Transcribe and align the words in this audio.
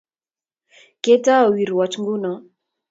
Ketou 1.03 1.49
irwoch 1.63 1.95
nguno 2.01 2.31